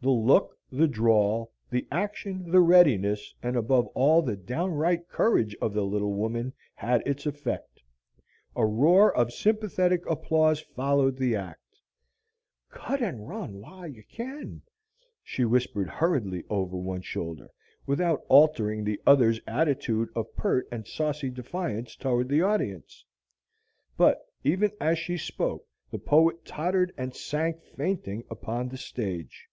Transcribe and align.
The 0.00 0.10
look, 0.10 0.54
the 0.70 0.86
drawl, 0.88 1.52
the 1.70 1.86
action, 1.90 2.50
the 2.50 2.60
readiness, 2.60 3.32
and 3.42 3.56
above 3.56 3.86
all 3.94 4.20
the 4.20 4.36
downright 4.36 5.08
courage 5.08 5.56
of 5.62 5.72
the 5.72 5.84
little 5.84 6.12
woman, 6.12 6.52
had 6.74 7.02
its 7.06 7.24
effect. 7.24 7.82
A 8.54 8.66
roar 8.66 9.16
of 9.16 9.32
sympathetic 9.32 10.04
applause 10.10 10.60
followed 10.60 11.16
the 11.16 11.36
act. 11.36 11.78
"Cut 12.68 13.00
and 13.00 13.26
run 13.26 13.60
while 13.60 13.86
you 13.86 14.02
can," 14.04 14.60
she 15.22 15.46
whispered 15.46 15.88
hurriedly 15.88 16.44
over 16.50 16.76
her 16.76 16.82
one 16.82 17.00
shoulder, 17.02 17.48
without 17.86 18.26
altering 18.28 18.84
the 18.84 19.00
other's 19.06 19.40
attitude 19.46 20.10
of 20.14 20.36
pert 20.36 20.68
and 20.70 20.86
saucy 20.86 21.30
defiance 21.30 21.96
toward 21.96 22.28
the 22.28 22.42
audience. 22.42 23.06
But 23.96 24.18
even 24.42 24.70
as 24.82 24.98
she 24.98 25.16
spoke 25.16 25.66
the 25.90 25.98
poet 25.98 26.44
tottered 26.44 26.92
and 26.98 27.14
sank 27.14 27.62
fainting 27.62 28.24
upon 28.28 28.68
the 28.68 28.76
stage. 28.76 29.46